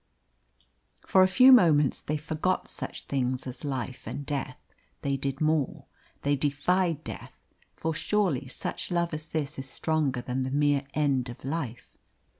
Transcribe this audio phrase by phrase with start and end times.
[1.05, 4.57] For a few moments they forgot such things as life and death.
[5.03, 5.85] They did more,
[6.23, 7.33] they defied death;
[7.75, 11.91] for surely such love as this is stronger than the mere end of life.